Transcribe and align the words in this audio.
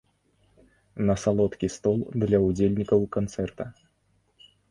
На 1.09 1.15
салодкі 1.23 1.67
стол 1.75 1.99
для 2.25 2.37
ўдзельнікаў 2.47 2.99
канцэрта. 3.17 3.63